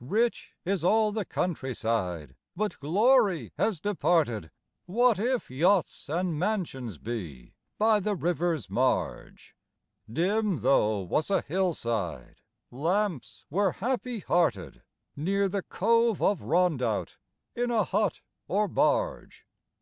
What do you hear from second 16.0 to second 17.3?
of Rondout